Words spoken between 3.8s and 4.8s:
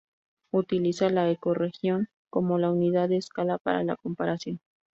la comparación.